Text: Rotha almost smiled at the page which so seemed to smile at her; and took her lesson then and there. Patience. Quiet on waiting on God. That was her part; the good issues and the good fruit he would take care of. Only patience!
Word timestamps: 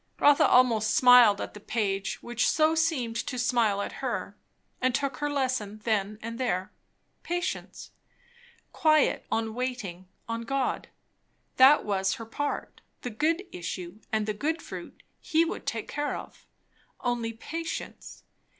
Rotha 0.19 0.47
almost 0.47 0.95
smiled 0.95 1.39
at 1.39 1.53
the 1.53 1.59
page 1.59 2.23
which 2.23 2.49
so 2.49 2.73
seemed 2.73 3.17
to 3.17 3.37
smile 3.37 3.83
at 3.83 3.91
her; 4.01 4.35
and 4.81 4.95
took 4.95 5.17
her 5.17 5.29
lesson 5.29 5.77
then 5.83 6.17
and 6.23 6.39
there. 6.39 6.71
Patience. 7.21 7.91
Quiet 8.73 9.27
on 9.31 9.53
waiting 9.53 10.07
on 10.27 10.41
God. 10.41 10.87
That 11.57 11.85
was 11.85 12.15
her 12.15 12.25
part; 12.25 12.81
the 13.01 13.11
good 13.11 13.43
issues 13.51 14.01
and 14.11 14.25
the 14.25 14.33
good 14.33 14.59
fruit 14.59 15.03
he 15.19 15.45
would 15.45 15.67
take 15.67 15.87
care 15.87 16.17
of. 16.17 16.47
Only 17.01 17.31
patience! 17.33 18.23